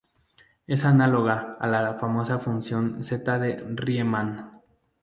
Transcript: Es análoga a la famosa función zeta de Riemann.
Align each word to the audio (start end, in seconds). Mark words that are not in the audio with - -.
Es 0.65 0.83
análoga 0.83 1.57
a 1.59 1.67
la 1.67 1.93
famosa 1.93 2.39
función 2.39 3.03
zeta 3.03 3.37
de 3.37 3.63
Riemann. 3.75 4.49